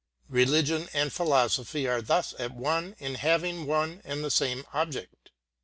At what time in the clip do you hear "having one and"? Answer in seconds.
3.13-4.23